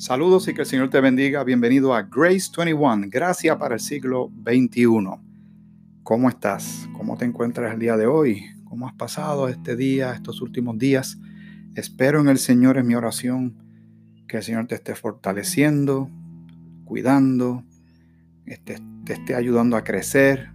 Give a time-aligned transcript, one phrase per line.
[0.00, 1.44] Saludos y que el Señor te bendiga.
[1.44, 4.86] Bienvenido a Grace 21, Gracia para el siglo XXI.
[6.02, 6.88] ¿Cómo estás?
[6.94, 8.46] ¿Cómo te encuentras el día de hoy?
[8.64, 11.18] ¿Cómo has pasado este día, estos últimos días?
[11.74, 13.62] Espero en el Señor, en mi oración,
[14.26, 16.08] que el Señor te esté fortaleciendo,
[16.86, 17.66] cuidando,
[18.46, 20.50] te, te esté ayudando a crecer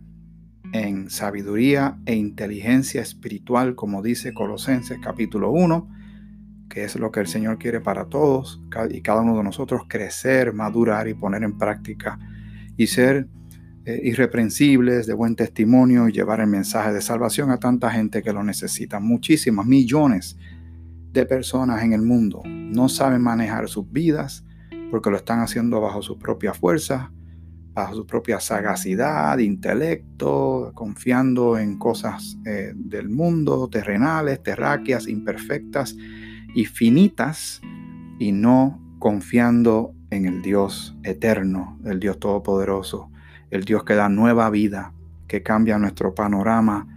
[0.73, 6.04] en sabiduría e inteligencia espiritual, como dice Colosenses capítulo 1
[6.69, 10.54] que es lo que el Señor quiere para todos y cada uno de nosotros, crecer,
[10.54, 12.19] madurar y poner en práctica
[12.78, 13.28] y ser
[13.86, 18.33] eh, irreprensibles, de buen testimonio y llevar el mensaje de salvación a tanta gente que
[18.33, 19.00] lo necesita.
[19.00, 20.38] Muchísimas, millones
[21.11, 24.43] de personas en el mundo no saben manejar sus vidas
[24.89, 27.11] porque lo están haciendo bajo su propia fuerza,
[27.74, 35.95] bajo su propia sagacidad, intelecto, confiando en cosas eh, del mundo, terrenales, terráqueas, imperfectas
[36.55, 37.61] y finitas
[38.17, 43.11] y no confiando en el Dios eterno, el Dios todopoderoso,
[43.52, 44.93] el Dios que da nueva vida,
[45.27, 46.88] que cambia nuestro panorama,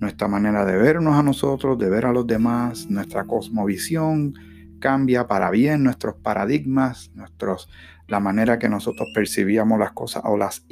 [0.00, 4.34] nuestra manera de vernos a nosotros, de ver a los demás, nuestra cosmovisión
[4.78, 7.70] cambia para bien nuestros paradigmas, nuestros,
[8.08, 10.66] la manera que nosotros percibíamos las cosas o las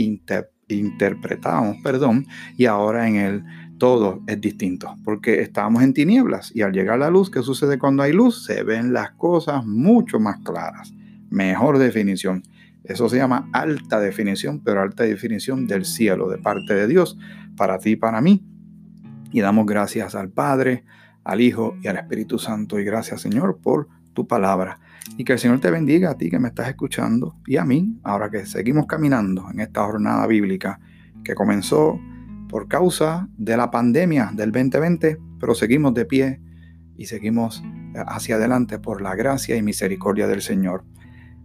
[0.68, 2.26] interpretábamos, perdón,
[2.58, 3.44] y ahora en el
[3.84, 8.02] todo es distinto, porque estábamos en tinieblas y al llegar la luz, ¿qué sucede cuando
[8.02, 8.46] hay luz?
[8.46, 10.94] Se ven las cosas mucho más claras.
[11.28, 12.42] Mejor definición.
[12.82, 17.18] Eso se llama alta definición, pero alta definición del cielo, de parte de Dios,
[17.58, 18.42] para ti y para mí.
[19.32, 20.86] Y damos gracias al Padre,
[21.22, 22.80] al Hijo y al Espíritu Santo.
[22.80, 24.78] Y gracias, Señor, por tu palabra.
[25.18, 27.98] Y que el Señor te bendiga a ti que me estás escuchando y a mí,
[28.02, 30.80] ahora que seguimos caminando en esta jornada bíblica
[31.22, 32.00] que comenzó
[32.54, 36.40] por causa de la pandemia del 2020, pero seguimos de pie
[36.96, 37.60] y seguimos
[37.96, 40.84] eh, hacia adelante por la gracia y misericordia del Señor.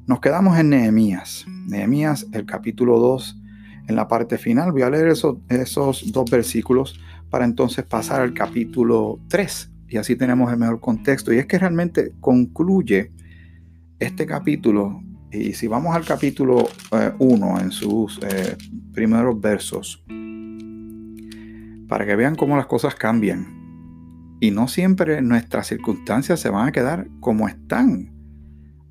[0.05, 1.47] Nos quedamos en Nehemías.
[1.65, 3.41] Nehemías, el capítulo 2,
[3.87, 4.71] en la parte final.
[4.71, 6.99] Voy a leer esos, esos dos versículos
[7.31, 11.33] para entonces pasar al capítulo 3 y así tenemos el mejor contexto.
[11.33, 13.11] Y es que realmente concluye
[13.97, 15.01] este capítulo.
[15.31, 16.67] Y si vamos al capítulo
[17.17, 18.55] 1 eh, en sus eh,
[18.93, 20.05] primeros versos,
[21.89, 24.37] para que vean cómo las cosas cambian.
[24.39, 28.13] Y no siempre nuestras circunstancias se van a quedar como están,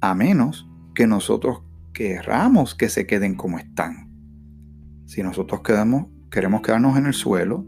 [0.03, 1.63] a menos que nosotros
[1.95, 4.11] querramos que se queden como están.
[5.07, 7.65] Si nosotros quedamos, queremos quedarnos en el suelo,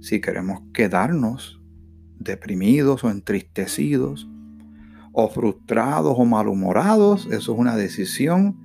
[0.00, 1.62] si queremos quedarnos
[2.18, 4.28] deprimidos o entristecidos,
[5.12, 8.58] o frustrados o malhumorados, eso es una decisión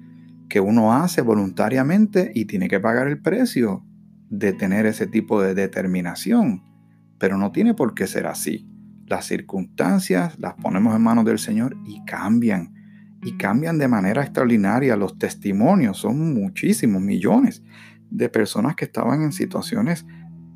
[0.49, 3.83] que uno hace voluntariamente y tiene que pagar el precio
[4.39, 6.63] de tener ese tipo de determinación,
[7.19, 8.67] pero no tiene por qué ser así.
[9.05, 12.73] Las circunstancias las ponemos en manos del Señor y cambian,
[13.21, 14.95] y cambian de manera extraordinaria.
[14.95, 17.63] Los testimonios son muchísimos, millones
[18.09, 20.03] de personas que estaban en situaciones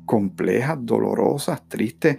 [0.06, 2.18] complejas, dolorosas, tristes,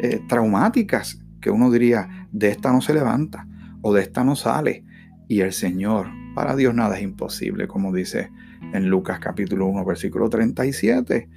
[0.00, 3.48] eh, traumáticas, que uno diría, de esta no se levanta
[3.82, 4.84] o de esta no sale.
[5.26, 6.06] Y el Señor,
[6.36, 8.30] para Dios nada es imposible, como dice
[8.72, 11.28] en Lucas capítulo 1, versículo 37.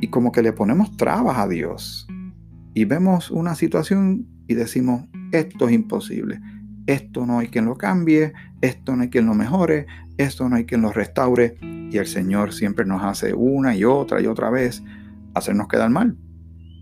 [0.00, 2.06] Y como que le ponemos trabas a Dios.
[2.74, 6.40] Y vemos una situación y decimos, esto es imposible.
[6.86, 10.64] Esto no hay quien lo cambie, esto no hay quien lo mejore, esto no hay
[10.64, 11.56] quien lo restaure.
[11.62, 14.82] Y el Señor siempre nos hace una y otra y otra vez
[15.34, 16.16] hacernos quedar mal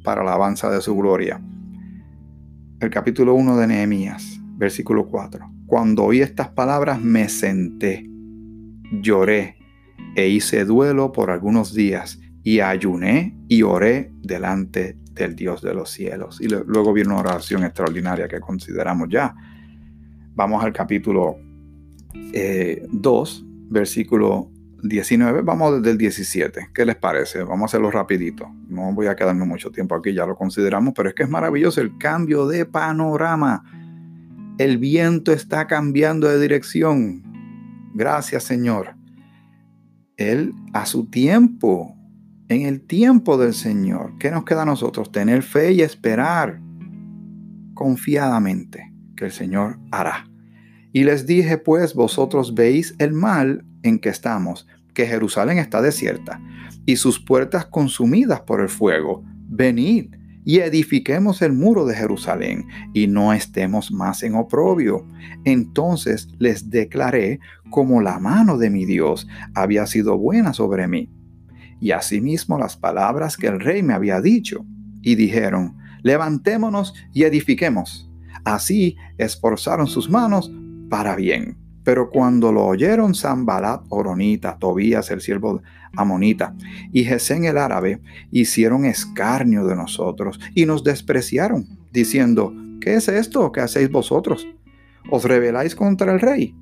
[0.04, 1.40] para la alabanza de su gloria.
[2.80, 5.50] El capítulo 1 de Nehemías, versículo 4.
[5.66, 8.08] Cuando oí estas palabras me senté,
[9.02, 9.57] lloré
[10.14, 15.90] e hice duelo por algunos días y ayuné y oré delante del Dios de los
[15.90, 16.40] cielos.
[16.40, 19.34] Y luego viene una oración extraordinaria que consideramos ya.
[20.34, 21.36] Vamos al capítulo
[22.12, 22.86] 2, eh,
[23.68, 24.50] versículo
[24.82, 25.42] 19.
[25.42, 26.68] Vamos desde el 17.
[26.72, 27.42] ¿Qué les parece?
[27.42, 28.48] Vamos a hacerlo rapidito.
[28.68, 31.80] No voy a quedarme mucho tiempo aquí, ya lo consideramos, pero es que es maravilloso
[31.80, 33.64] el cambio de panorama.
[34.58, 37.22] El viento está cambiando de dirección.
[37.94, 38.97] Gracias Señor.
[40.18, 41.96] Él a su tiempo,
[42.48, 44.18] en el tiempo del Señor.
[44.18, 45.10] ¿Qué nos queda a nosotros?
[45.10, 46.60] Tener fe y esperar
[47.72, 50.28] confiadamente que el Señor hará.
[50.92, 56.40] Y les dije, pues vosotros veis el mal en que estamos, que Jerusalén está desierta
[56.84, 59.22] y sus puertas consumidas por el fuego.
[59.46, 60.14] Venid
[60.44, 65.06] y edifiquemos el muro de Jerusalén y no estemos más en oprobio.
[65.44, 67.40] Entonces les declaré
[67.70, 71.10] como la mano de mi Dios había sido buena sobre mí.
[71.80, 74.64] Y asimismo las palabras que el rey me había dicho.
[75.02, 78.10] Y dijeron, levantémonos y edifiquemos.
[78.44, 80.50] Así esforzaron sus manos
[80.88, 81.67] para bien.
[81.88, 85.62] Pero cuando lo oyeron Zambalat, Oronita, Tobías, el siervo
[85.96, 86.54] Amonita,
[86.92, 92.52] y Gesén el árabe, hicieron escarnio de nosotros y nos despreciaron, diciendo,
[92.82, 94.46] ¿qué es esto que hacéis vosotros?
[95.10, 96.54] ¿Os rebeláis contra el rey?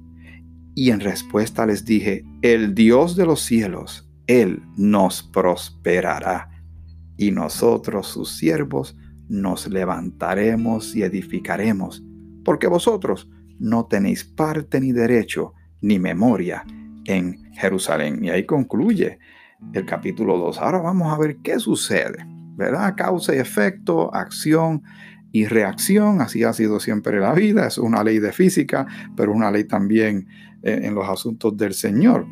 [0.77, 6.51] Y en respuesta les dije, el Dios de los cielos, Él nos prosperará,
[7.17, 8.97] y nosotros, sus siervos,
[9.29, 12.05] nos levantaremos y edificaremos,
[12.45, 13.29] porque vosotros
[13.59, 16.65] no tenéis parte ni derecho ni memoria
[17.05, 18.25] en Jerusalén.
[18.25, 19.19] Y ahí concluye
[19.73, 20.59] el capítulo 2.
[20.59, 22.27] Ahora vamos a ver qué sucede,
[22.57, 22.95] ¿verdad?
[22.97, 24.83] Causa y efecto, acción
[25.33, 28.87] y reacción, así ha sido siempre la vida, es una ley de física,
[29.17, 30.29] pero una ley también
[30.63, 32.27] eh, en los asuntos del Señor.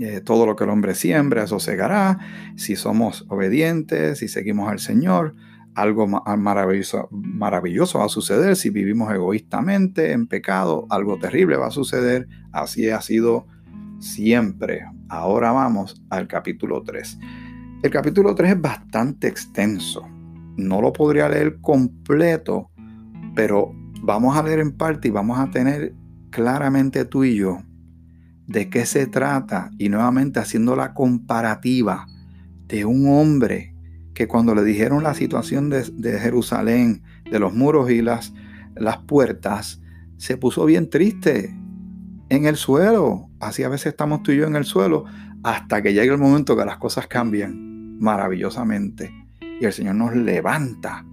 [0.00, 2.18] Eh, todo lo que el hombre siembra, eso segará.
[2.56, 5.36] Si somos obedientes, si seguimos al Señor,
[5.74, 8.56] algo maravilloso, maravilloso va a suceder.
[8.56, 12.28] Si vivimos egoístamente, en pecado, algo terrible va a suceder.
[12.52, 13.46] Así ha sido
[13.98, 14.84] siempre.
[15.08, 17.18] Ahora vamos al capítulo 3.
[17.82, 20.02] El capítulo 3 es bastante extenso.
[20.56, 22.70] No lo podría leer completo,
[23.34, 23.72] pero
[24.02, 25.94] vamos a leer en parte y vamos a tener
[26.30, 27.58] claramente tú y yo
[28.46, 32.06] de qué se trata y nuevamente haciendo la comparativa
[32.66, 33.73] de un hombre
[34.14, 38.32] que cuando le dijeron la situación de, Jerusalén, de los muros y las,
[38.76, 39.82] las puertas,
[40.16, 41.54] se puso bien triste
[42.28, 43.28] en el suelo.
[43.40, 45.04] Así a veces estamos tú y yo en el suelo
[45.42, 49.12] hasta que llegue el momento que las cosas cambian maravillosamente
[49.60, 51.04] y el Señor nos levanta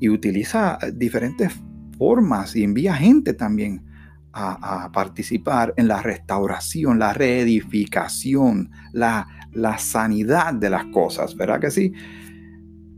[0.00, 1.52] y utiliza diferentes
[1.96, 3.84] formas y envía gente también
[4.32, 11.60] a, a participar en la restauración, la reedificación, la, la sanidad de las cosas, ¿verdad
[11.60, 11.92] que sí?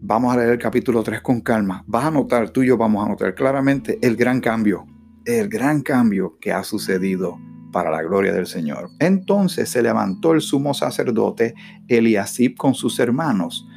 [0.03, 1.85] Vamos a leer el capítulo 3 con calma.
[1.87, 4.87] Vas a notar, tú y yo vamos a notar claramente el gran cambio,
[5.27, 7.39] el gran cambio que ha sucedido
[7.71, 8.89] para la gloria del Señor.
[8.99, 11.55] Entonces se levantó el sumo sacerdote
[11.87, 13.69] Eliasib con sus hermanos,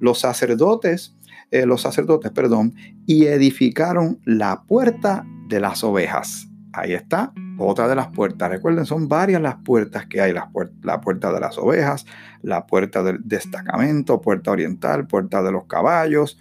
[0.00, 1.16] los sacerdotes,
[1.52, 2.74] eh, los sacerdotes, perdón,
[3.06, 6.48] y edificaron la puerta de las ovejas.
[6.72, 8.50] Ahí está, otra de las puertas.
[8.50, 10.32] Recuerden, son varias las puertas que hay.
[10.32, 10.50] La,
[10.82, 12.06] la puerta de las ovejas,
[12.42, 16.38] la puerta del destacamento, puerta oriental, puerta de los caballos,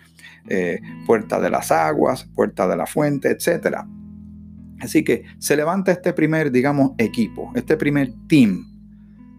[0.47, 3.77] eh, puerta de las aguas, puerta de la fuente, etc.
[4.79, 8.65] Así que se levanta este primer, digamos, equipo, este primer team.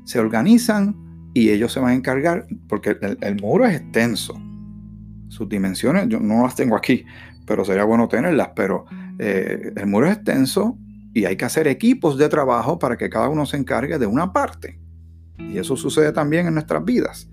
[0.04, 0.96] Se organizan
[1.34, 4.40] y ellos se van a encargar, porque el, muro es extenso.
[5.28, 7.04] Sus dimensiones, yo no las tengo aquí,
[7.46, 8.86] pero sería bueno tenerlas, pero
[9.18, 10.78] eh, el muro es extenso
[11.18, 14.32] y hay que hacer equipos de trabajo para que cada uno se encargue de una
[14.32, 14.78] parte.
[15.36, 17.28] Y eso sucede también en nuestras vidas,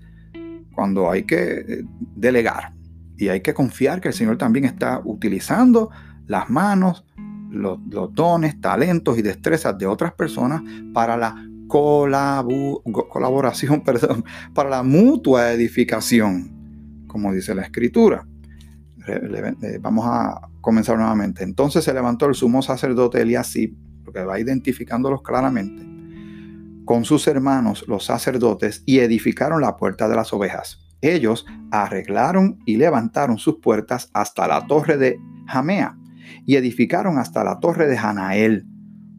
[0.74, 1.84] cuando hay que eh,
[2.16, 2.72] delegar
[3.16, 5.90] y hay que confiar que el Señor también está utilizando
[6.26, 7.04] las manos,
[7.48, 7.78] los,
[8.12, 10.62] dones, talentos y destrezas de otras personas
[10.92, 11.36] para la
[11.68, 18.26] colaboración, perdón, para la mutua edificación, como dice la escritura.
[19.80, 21.44] Vamos a comenzar nuevamente.
[21.44, 25.86] Entonces se levantó el sumo sacerdote Eliasib, porque va identificándolos claramente,
[26.84, 30.84] con sus hermanos los sacerdotes y edificaron la puerta de las ovejas.
[31.02, 35.96] Ellos arreglaron y levantaron sus puertas hasta la torre de Jamea
[36.44, 38.66] y edificaron hasta la torre de Hanael.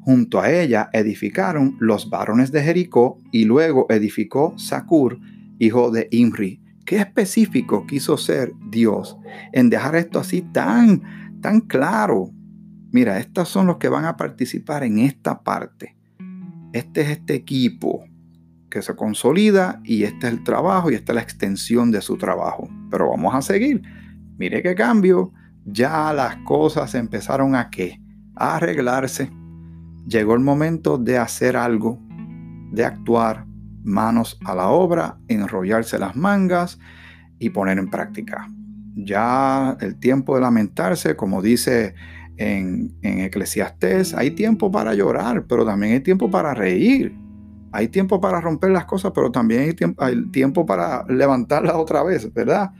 [0.01, 5.17] Junto a ella edificaron los varones de Jericó y luego edificó Sacur,
[5.59, 6.61] hijo de Imri.
[6.85, 9.17] Qué específico quiso ser Dios
[9.53, 12.29] en dejar esto así tan tan claro.
[12.91, 15.95] Mira, estos son los que van a participar en esta parte.
[16.73, 18.03] Este es este equipo
[18.69, 22.17] que se consolida y este es el trabajo y esta es la extensión de su
[22.17, 22.67] trabajo.
[22.91, 23.81] Pero vamos a seguir.
[24.37, 25.31] Mire qué cambio.
[25.63, 28.01] Ya las cosas empezaron a qué?
[28.35, 29.31] A arreglarse.
[30.05, 31.97] Llegó el momento de hacer algo,
[32.73, 33.45] de actuar,
[33.85, 36.77] manos a la obra, enrollarse las mangas
[37.39, 38.49] y poner en práctica
[38.97, 41.95] ya el tiempo de lamentarse, como dice
[42.37, 47.15] en, en Eclesiastés, hay tiempo para llorar, pero también hay tiempo para reír.
[47.71, 49.61] Hay tiempo para romper las cosas, pero también
[49.99, 52.71] hay tiempo, para levantarlas otra vez, ¿verdad?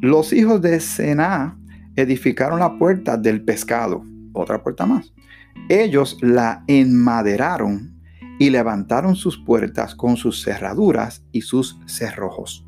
[0.00, 1.58] Los hijos de Sená
[1.96, 5.12] edificaron la puerta del pescado, otra puerta más.
[5.68, 8.00] Ellos la enmaderaron
[8.38, 12.66] y levantaron sus puertas con sus cerraduras y sus cerrojos.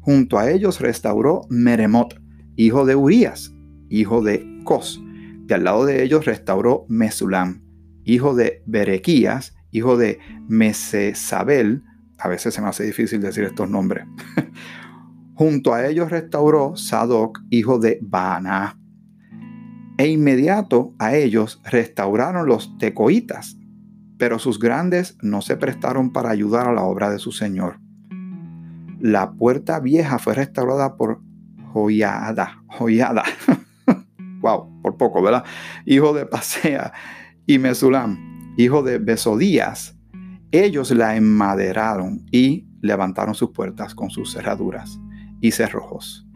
[0.00, 2.20] Junto a ellos restauró Meremot,
[2.56, 3.54] hijo de Urías,
[3.88, 5.02] hijo de Cos.
[5.46, 7.62] De al lado de ellos restauró Mesulam,
[8.04, 11.84] hijo de Berequías, hijo de Mesesabel.
[12.18, 14.06] A veces se me hace difícil decir estos nombres.
[15.34, 18.78] Junto a ellos restauró Sadoc, hijo de Baana.
[19.98, 23.58] E inmediato a ellos restauraron los tecoitas,
[24.18, 27.80] pero sus grandes no se prestaron para ayudar a la obra de su señor.
[29.00, 31.22] La puerta vieja fue restaurada por
[31.72, 33.22] Joyada, Joyada,
[34.40, 35.44] wow, por poco, ¿verdad?
[35.86, 36.92] Hijo de Pasea
[37.46, 39.96] y Mesulam, hijo de Besodías.
[40.52, 45.00] Ellos la enmaderaron y levantaron sus puertas con sus cerraduras
[45.40, 46.26] y cerrojos.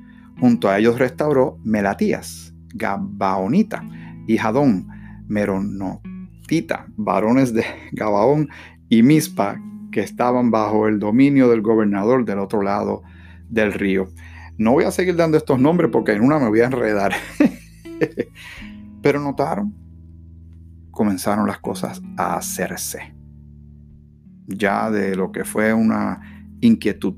[0.40, 3.84] Junto a ellos restauró Melatías, Gabaonita
[4.26, 4.88] y Jadón,
[5.26, 8.48] Meronotita, varones de Gabaón
[8.88, 9.60] y Mispa,
[9.94, 13.04] que estaban bajo el dominio del gobernador del otro lado
[13.48, 14.08] del río.
[14.58, 17.12] No voy a seguir dando estos nombres porque en una me voy a enredar.
[19.02, 19.72] Pero notaron,
[20.90, 23.14] comenzaron las cosas a hacerse.
[24.48, 27.14] Ya de lo que fue una inquietud,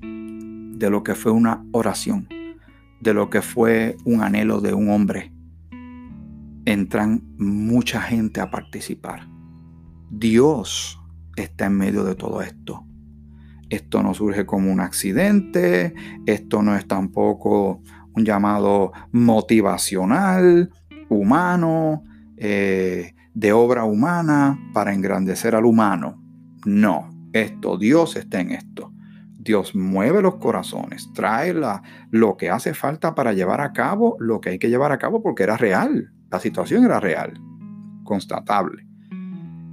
[0.00, 2.26] de lo que fue una oración,
[3.02, 5.30] de lo que fue un anhelo de un hombre,
[6.64, 9.28] entran mucha gente a participar.
[10.08, 11.03] Dios
[11.36, 12.84] está en medio de todo esto.
[13.70, 15.94] Esto no surge como un accidente,
[16.26, 17.82] esto no es tampoco
[18.14, 20.70] un llamado motivacional,
[21.08, 22.04] humano,
[22.36, 26.22] eh, de obra humana para engrandecer al humano.
[26.64, 28.92] No, esto, Dios está en esto.
[29.44, 34.40] Dios mueve los corazones, trae la, lo que hace falta para llevar a cabo lo
[34.40, 37.34] que hay que llevar a cabo porque era real, la situación era real,
[38.04, 38.86] constatable.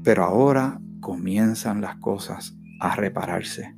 [0.04, 3.76] Pero ahora comienzan las cosas a repararse,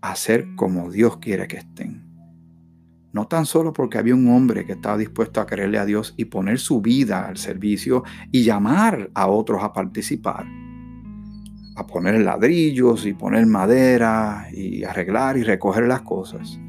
[0.00, 2.06] a ser como Dios quiere que estén.
[3.12, 6.26] No tan solo porque había un hombre que estaba dispuesto a creerle a Dios y
[6.26, 10.46] poner su vida al servicio y llamar a otros a participar,
[11.76, 16.60] a poner ladrillos y poner madera y arreglar y recoger las cosas.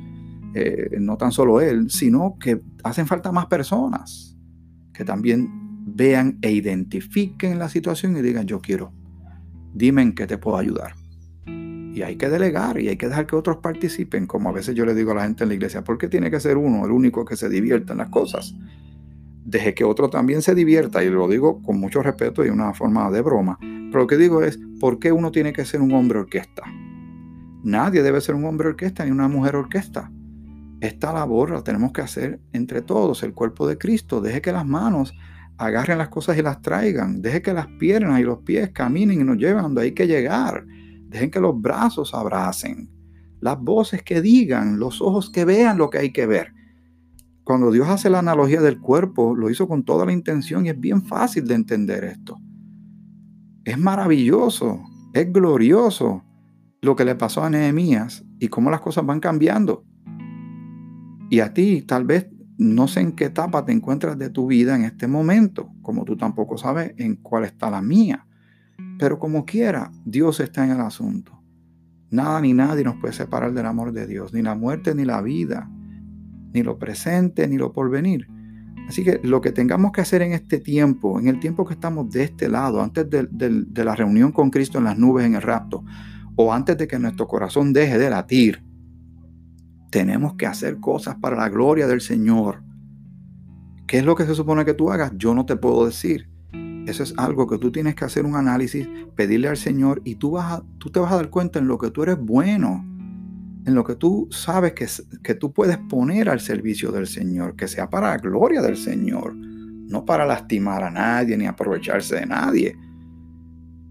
[0.54, 4.38] Eh, no tan solo él, sino que hacen falta más personas
[4.94, 8.92] que también vean e identifiquen la situación y digan, yo quiero,
[9.78, 10.96] dime en qué te puedo ayudar.
[11.46, 14.86] Y hay que delegar y hay que dejar que otros participen, como a veces yo
[14.86, 16.92] le digo a la gente en la iglesia, ¿por qué tiene que ser uno el
[16.92, 18.56] único que se divierta en las cosas?
[19.46, 23.10] Deje que otro también se divierta, y lo digo con mucho respeto y una forma
[23.10, 26.20] de broma, pero lo que digo es, ¿por qué uno tiene que ser un hombre
[26.20, 26.64] orquesta?
[27.64, 30.12] Nadie debe ser un hombre orquesta ni una mujer orquesta.
[30.82, 34.22] Esta labor la tenemos que hacer entre todos, el cuerpo de Cristo.
[34.22, 35.14] Deje que las manos
[35.58, 37.22] agarren las cosas y las traigan.
[37.22, 40.66] Deje que las piernas y los pies caminen y nos lleven donde hay que llegar.
[41.08, 42.90] Dejen que los brazos abracen.
[43.40, 46.54] Las voces que digan, los ojos que vean lo que hay que ver.
[47.44, 50.80] Cuando Dios hace la analogía del cuerpo, lo hizo con toda la intención y es
[50.80, 52.38] bien fácil de entender esto.
[53.64, 54.82] Es maravilloso,
[55.14, 56.24] es glorioso
[56.82, 59.86] lo que le pasó a Nehemías y cómo las cosas van cambiando.
[61.30, 64.76] Y a ti tal vez no sé en qué etapa te encuentras de tu vida
[64.76, 68.26] en este momento, como tú tampoco sabes en cuál está la mía.
[69.00, 71.40] Pero como quiera, Dios está en el asunto.
[72.10, 75.22] Nada ni nadie nos puede separar del amor de Dios, ni la muerte ni la
[75.22, 75.70] vida,
[76.54, 78.28] ni lo presente ni lo porvenir.
[78.88, 82.10] Así que lo que tengamos que hacer en este tiempo, en el tiempo que estamos
[82.10, 85.84] de este lado, antes de, la reunión con Cristo en las nubes en el rapto,
[86.36, 88.64] o antes de que nuestro corazón deje de latir,
[89.90, 92.64] tenemos que hacer cosas para la gloria del Señor.
[93.88, 95.14] ¿Qué es lo que se supone que tú hagas?
[95.16, 96.30] Yo no te puedo decir.
[96.86, 100.32] Eso es algo que tú tienes que hacer un análisis, pedirle al Señor y tú,
[100.32, 102.86] vas tú te vas a dar cuenta en lo que tú eres bueno
[103.68, 104.88] en lo que tú sabes que,
[105.22, 109.36] que tú puedes poner al servicio del Señor, que sea para la gloria del Señor,
[109.36, 112.78] no para lastimar a nadie ni aprovecharse de nadie,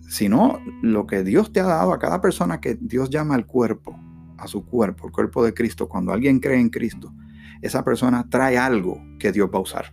[0.09, 4.01] sino lo que Dios te ha dado a cada persona que Dios llama al cuerpo,
[4.39, 5.89] a su cuerpo, el cuerpo de Cristo.
[5.89, 7.15] Cuando alguien cree en Cristo,
[7.63, 9.93] esa persona trae algo que Dios va a usar.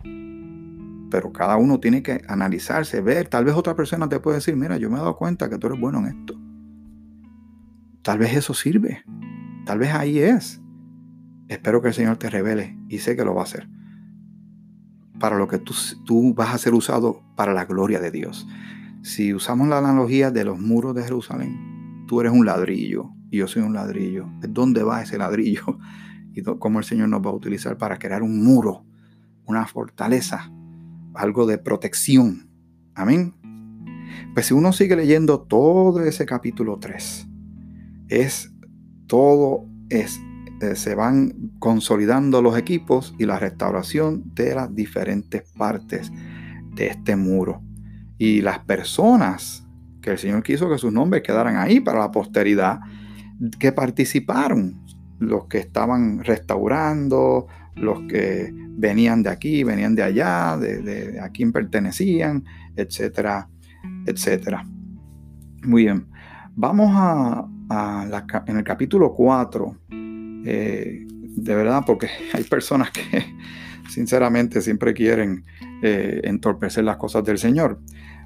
[1.10, 3.28] Pero cada uno tiene que analizarse, ver.
[3.28, 5.68] Tal vez otra persona te puede decir, mira, yo me he dado cuenta que tú
[5.68, 6.40] eres bueno en esto.
[8.02, 9.04] Tal vez eso sirve.
[9.64, 10.60] Tal vez ahí es.
[11.48, 13.68] Espero que el Señor te revele y sé que lo va a hacer.
[15.20, 15.74] Para lo que tú,
[16.04, 18.46] tú vas a ser usado para la gloria de Dios.
[19.02, 23.62] Si usamos la analogía de los muros de Jerusalén, tú eres un ladrillo yo soy
[23.62, 24.26] un ladrillo.
[24.48, 25.78] ¿Dónde va ese ladrillo?
[26.36, 28.84] Y cómo el Señor nos va a utilizar para crear un muro,
[29.46, 30.50] una fortaleza,
[31.14, 32.50] algo de protección.
[32.96, 33.34] Amén.
[34.34, 37.28] Pues si uno sigue leyendo todo ese capítulo 3,
[38.08, 38.52] es
[39.06, 40.20] todo es,
[40.60, 46.10] eh, se van consolidando los equipos y la restauración de las diferentes partes
[46.74, 47.62] de este muro.
[48.18, 49.66] Y las personas
[50.00, 52.80] que el Señor quiso que sus nombres quedaran ahí para la posteridad,
[53.58, 54.84] que participaron,
[55.18, 61.52] los que estaban restaurando los que venían de aquí, venían de allá, de, a quién
[61.52, 62.44] pertenecían,
[62.76, 63.48] etcétera,
[64.06, 64.64] etcétera.
[65.62, 66.06] Muy bien,
[66.54, 67.46] vamos a,
[68.46, 73.02] en el capítulo 4, eh, de verdad, porque hay personas que
[73.88, 75.44] sinceramente siempre quieren
[75.82, 77.80] eh, entorpecer las cosas del Señor.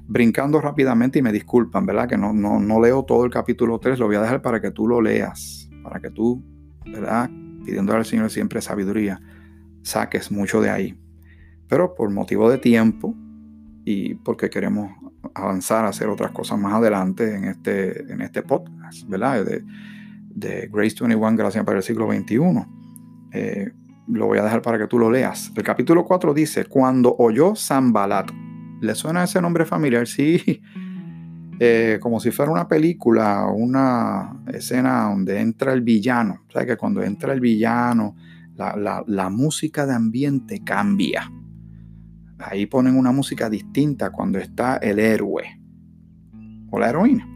[0.09, 2.09] Brincando rápidamente y me disculpan, ¿verdad?
[2.09, 4.71] Que no, no, no leo todo el capítulo 3, lo voy a dejar para que
[4.71, 6.43] tú lo leas, para que tú,
[6.85, 7.29] ¿verdad?
[7.63, 9.21] Pidiendo al Señor siempre sabiduría
[9.81, 10.99] saques mucho de ahí.
[11.67, 13.15] Pero por motivo de tiempo
[13.85, 14.91] y porque queremos
[15.33, 19.45] avanzar hacer otras cosas más adelante en este, en este podcast, ¿verdad?
[19.45, 19.63] De,
[20.29, 22.39] de Grace 21, Gracias para el siglo XXI.
[23.33, 23.71] Eh,
[24.07, 25.51] lo voy a dejar para que tú lo leas.
[25.55, 28.31] El capítulo 4 dice, cuando oyó Zambalat,
[28.81, 30.07] ¿le suena ese nombre familiar?
[30.07, 30.61] Sí,
[31.59, 36.43] eh, como si fuera una película, una escena donde entra el villano.
[36.47, 38.15] O sea, que cuando entra el villano,
[38.55, 41.31] la, música de ambiente cambia.
[42.39, 45.43] Ahí ponen una música distinta cuando está el héroe
[46.71, 47.27] o la heroína.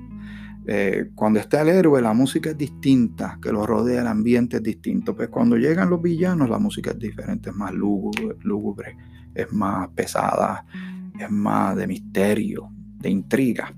[0.66, 4.64] Eh, cuando está el héroe, la música es distinta, que lo rodea el ambiente es
[4.64, 5.16] distinto.
[5.16, 8.96] Pues cuando llegan los villanos, la música es diferente, es más lúgubre
[9.36, 10.66] es más pesada,
[11.20, 13.74] es más de misterio, de intriga.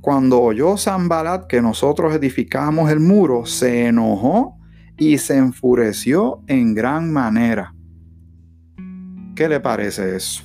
[0.00, 4.58] Cuando oyó Zambalat que nosotros edificamos el muro, se enojó
[4.98, 7.74] y se enfureció en gran manera.
[9.34, 10.42] ¿Qué le parece eso?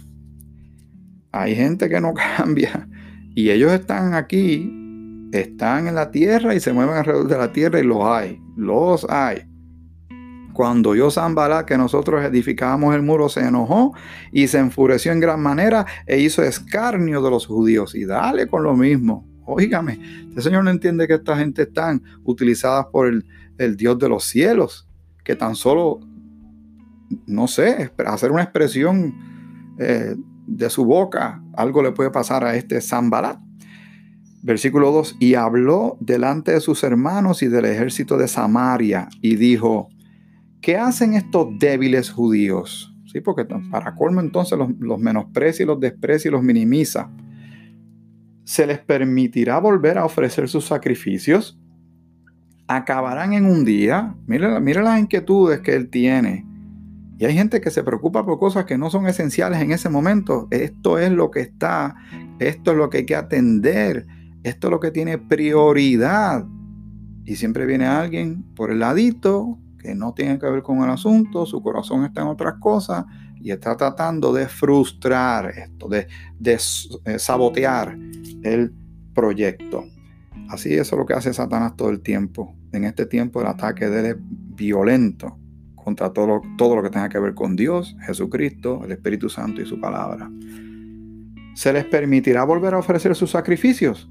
[1.31, 2.87] Hay gente que no cambia
[3.35, 7.79] y ellos están aquí, están en la tierra y se mueven alrededor de la tierra
[7.79, 9.47] y los hay, los hay.
[10.57, 13.93] Cuando yo Zambalá, que nosotros edificábamos el muro, se enojó
[14.31, 17.93] y se enfureció en gran manera e hizo escarnio de los judíos.
[17.93, 19.23] Y dale con lo mismo.
[19.45, 19.99] Óigame,
[20.35, 23.23] el Señor no entiende que esta gente están utilizadas por el,
[23.59, 24.89] el Dios de los cielos,
[25.23, 25.99] que tan solo,
[27.27, 29.13] no sé, hacer una expresión
[29.77, 30.15] eh,
[30.47, 33.37] de su boca, algo le puede pasar a este Zambalat.
[34.41, 39.89] Versículo 2, y habló delante de sus hermanos y del ejército de Samaria y dijo,
[40.61, 42.93] ¿qué hacen estos débiles judíos?
[43.11, 47.09] Sí, porque para colmo entonces los, los menosprecia y los desprecia y los minimiza.
[48.43, 51.59] ¿Se les permitirá volver a ofrecer sus sacrificios?
[52.67, 54.15] acabarán en un día.
[54.27, 56.45] Mira, mira las inquietudes que él tiene.
[57.17, 60.47] Y hay gente que se preocupa por cosas que no son esenciales en ese momento.
[60.51, 61.95] Esto es lo que está,
[62.39, 64.05] esto es lo que hay que atender,
[64.43, 66.45] esto es lo que tiene prioridad.
[67.25, 71.45] Y siempre viene alguien por el ladito que no tiene que ver con el asunto,
[71.45, 73.05] su corazón está en otras cosas
[73.39, 76.07] y está tratando de frustrar esto, de,
[76.39, 77.97] de eh, sabotear
[78.43, 78.73] el
[79.13, 79.85] proyecto.
[80.49, 82.55] Así eso es lo que hace Satanás todo el tiempo.
[82.71, 85.37] En este tiempo el ataque de él es violento
[85.75, 89.65] contra todo, todo lo que tenga que ver con Dios, Jesucristo, el Espíritu Santo y
[89.65, 90.29] su palabra.
[91.55, 94.09] ¿Se les permitirá volver a ofrecer sus sacrificios?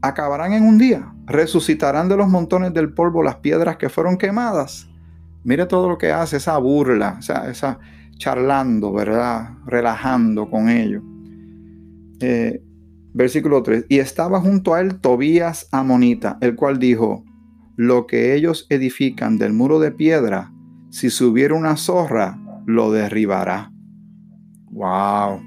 [0.00, 1.12] Acabarán en un día.
[1.26, 4.87] Resucitarán de los montones del polvo las piedras que fueron quemadas.
[5.48, 7.78] Mire todo lo que hace, esa burla, esa, esa
[8.18, 9.54] charlando, ¿verdad?
[9.64, 11.02] Relajando con ellos.
[12.20, 12.62] Eh,
[13.14, 13.86] Versículo 3.
[13.88, 17.24] Y estaba junto a él Tobías Amonita, el cual dijo,
[17.76, 20.52] lo que ellos edifican del muro de piedra,
[20.90, 23.72] si subiera una zorra, lo derribará.
[24.70, 25.40] Wow.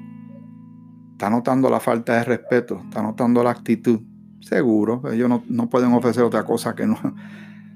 [1.11, 3.99] Está notando la falta de respeto, está notando la actitud.
[4.39, 6.97] Seguro, ellos no, pueden ofrecer otra cosa que no.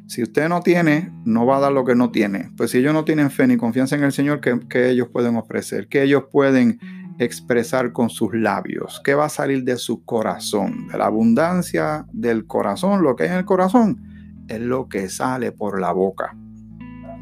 [0.07, 2.51] Si usted no tiene, no va a dar lo que no tiene.
[2.55, 5.35] Pues si ellos no tienen fe ni confianza en el Señor, ¿qué, qué ellos pueden
[5.35, 5.87] ofrecer?
[5.87, 6.79] ¿Qué ellos pueden
[7.17, 9.01] expresar con sus labios?
[9.03, 10.87] ¿Qué va a salir de su corazón?
[10.87, 14.01] De la abundancia del corazón, lo que hay en el corazón,
[14.47, 16.35] es lo que sale por la boca.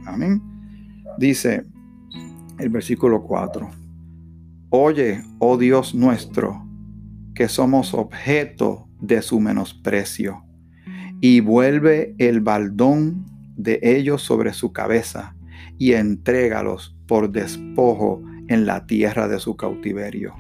[0.06, 0.42] Amén.
[1.18, 1.64] Dice
[2.60, 3.70] el versículo 4.
[4.70, 6.68] Oye, oh Dios nuestro,
[7.36, 10.44] que somos objeto de su menosprecio,
[11.26, 13.24] y vuelve el baldón
[13.56, 15.38] de ellos sobre su cabeza,
[15.78, 20.36] y entrégalos por despojo en la tierra de su cautiverio.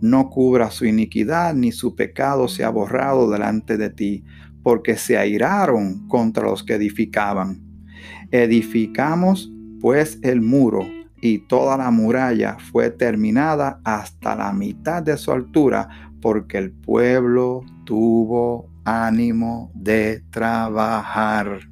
[0.00, 4.24] No cubra su iniquidad, ni su pecado se ha borrado delante de ti,
[4.64, 7.62] porque se airaron contra los que edificaban.
[8.32, 10.80] Edificamos pues el muro,
[11.20, 17.62] y toda la muralla fue terminada hasta la mitad de su altura, porque el pueblo
[17.84, 21.68] tuvo ánimo de trabajar.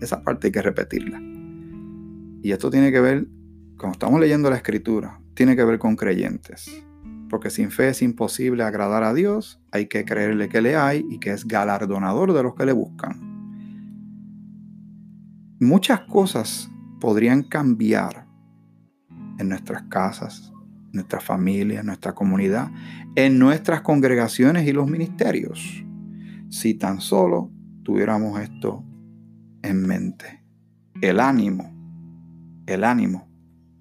[0.00, 1.20] Esa parte hay que repetirla.
[2.42, 3.26] Y esto tiene que ver
[3.78, 6.84] cuando estamos leyendo la escritura, tiene que ver con creyentes.
[7.30, 11.18] Porque sin fe es imposible agradar a Dios, hay que creerle que le hay y
[11.18, 13.32] que es galardonador de los que le buscan.
[15.58, 16.70] Muchas cosas
[17.00, 18.26] podrían cambiar
[19.38, 20.52] en nuestras casas,
[20.86, 22.70] en nuestra familia, en nuestra comunidad,
[23.14, 25.84] en nuestras congregaciones y los ministerios.
[26.52, 27.50] Si tan solo
[27.82, 28.84] tuviéramos esto
[29.62, 30.44] en mente.
[31.00, 31.72] El ánimo,
[32.66, 33.26] el ánimo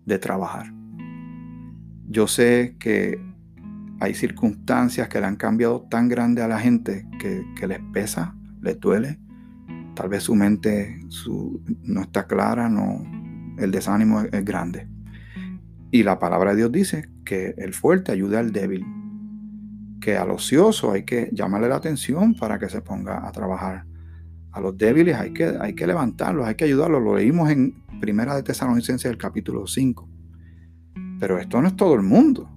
[0.06, 0.74] de trabajar.
[2.08, 3.20] Yo sé que
[4.00, 8.80] hay circunstancias que le han cambiado tan grande a la gente que, les pesa, les
[8.80, 9.20] duele.
[9.94, 10.98] Tal vez su mente
[11.84, 13.04] no está clara, no,
[13.58, 14.88] el desánimo es, grande.
[15.92, 18.86] Y la palabra de Dios dice que el fuerte ayuda al débil,
[20.02, 23.86] que al ocioso hay que llamarle la atención para que se ponga a trabajar.
[24.52, 27.02] A los débiles hay que, hay que levantarlos, hay que ayudarlos.
[27.02, 30.10] Lo leímos en Primera de Tesalonicenses, el capítulo 5.
[31.20, 32.50] Pero esto no es todo el mundo.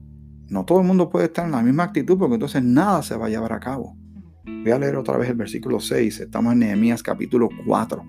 [0.49, 3.27] No todo el mundo puede estar en la misma actitud porque entonces nada se va
[3.27, 3.97] a llevar a cabo.
[4.45, 6.21] Voy a leer otra vez el versículo 6.
[6.21, 8.05] Estamos en Nehemías capítulo 4.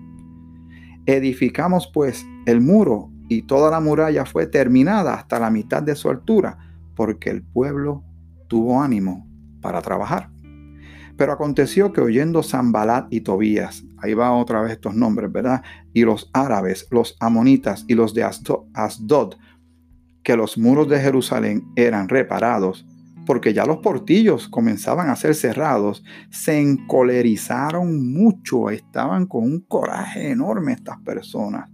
[1.06, 6.08] Edificamos pues el muro y toda la muralla fue terminada hasta la mitad de su
[6.08, 6.58] altura
[6.94, 8.02] porque el pueblo
[8.48, 9.25] tuvo ánimo
[9.66, 10.30] para trabajar.
[11.16, 15.64] Pero aconteció que oyendo Zambalat y Tobías, ahí va otra vez estos nombres, ¿verdad?
[15.92, 19.34] Y los árabes, los amonitas y los de Asdod
[20.22, 22.86] que los muros de Jerusalén eran reparados,
[23.26, 30.30] porque ya los portillos comenzaban a ser cerrados, se encolerizaron mucho, estaban con un coraje
[30.30, 31.68] enorme estas personas,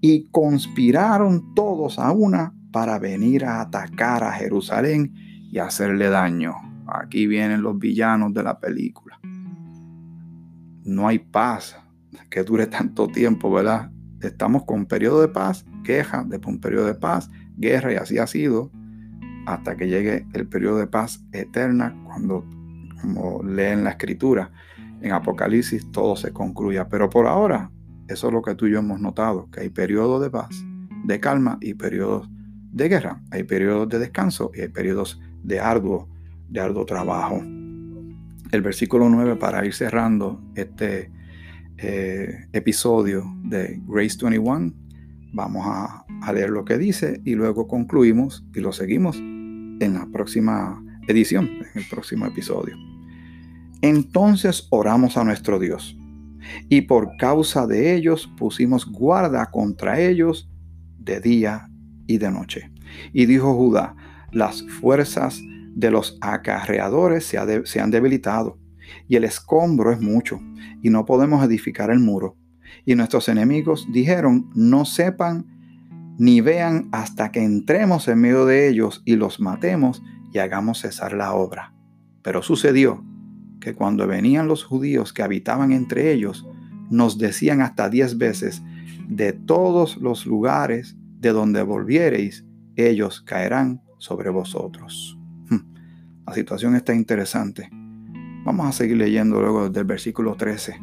[0.00, 5.12] y conspiraron todos a una para venir a atacar a Jerusalén
[5.50, 6.73] y hacerle daño.
[6.94, 9.18] Aquí vienen los villanos de la película.
[10.84, 11.76] No hay paz
[12.30, 13.90] que dure tanto tiempo, ¿verdad?
[14.20, 18.18] Estamos con un periodo de paz, queja, después un periodo de paz, guerra y así
[18.18, 18.70] ha sido
[19.46, 22.44] hasta que llegue el periodo de paz eterna cuando,
[23.00, 24.50] como leen la escritura,
[25.02, 26.88] en Apocalipsis todo se concluya.
[26.88, 27.70] Pero por ahora,
[28.08, 30.64] eso es lo que tú y yo hemos notado, que hay periodos de paz,
[31.04, 32.30] de calma y periodos
[32.72, 33.22] de guerra.
[33.30, 36.08] Hay periodos de descanso y hay periodos de arduo,
[36.54, 37.42] de arduo trabajo.
[38.52, 41.10] El versículo 9 para ir cerrando este
[41.78, 44.72] eh, episodio de Grace 21
[45.32, 50.80] Vamos a, leer lo que dice y luego concluimos y lo seguimos en la próxima
[51.08, 52.76] edición, en el próximo episodio.
[53.82, 55.98] Entonces oramos a nuestro Dios
[56.68, 60.48] y por causa de ellos pusimos guarda contra ellos
[60.98, 61.68] de día
[62.06, 62.70] y de noche.
[63.12, 63.96] Y dijo Judá,
[64.30, 65.42] las fuerzas
[65.74, 68.58] de los acarreadores se, han debilitado
[69.08, 70.40] y el escombro es mucho
[70.82, 72.36] y no podemos edificar el muro.
[72.84, 75.46] Y nuestros enemigos dijeron, no sepan
[76.18, 81.12] ni vean hasta que entremos en medio de ellos y los matemos y hagamos cesar
[81.12, 81.74] la obra.
[82.22, 83.04] Pero sucedió
[83.60, 86.46] que cuando venían los judíos que habitaban entre ellos,
[86.90, 88.62] nos decían hasta diez veces,
[89.08, 92.44] de todos los lugares de donde volviereis,
[92.76, 95.18] ellos caerán sobre vosotros.
[96.26, 97.68] La situación está interesante.
[98.44, 100.80] Vamos a seguir leyendo luego del versículo 13.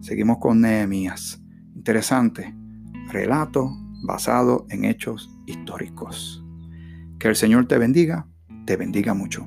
[0.00, 1.42] Seguimos con Nehemías.
[1.74, 2.54] Interesante.
[3.08, 3.70] Relato
[4.02, 6.44] basado en hechos históricos.
[7.18, 8.28] Que el Señor te bendiga,
[8.66, 9.46] te bendiga mucho.